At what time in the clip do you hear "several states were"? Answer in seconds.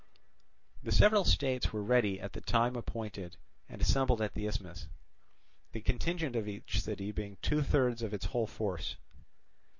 0.91-1.83